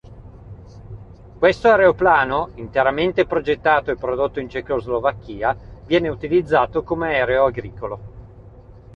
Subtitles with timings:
[1.37, 7.99] Questo aeroplano, interamente progettato e prodotto in Cecoslovacchia, viene utilizzato come aereo agricolo.